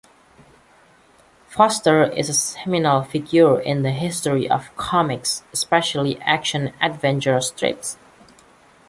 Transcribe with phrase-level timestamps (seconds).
[1.45, 7.97] Foster is a seminal figure in the history of comics, especially action-adventure strips.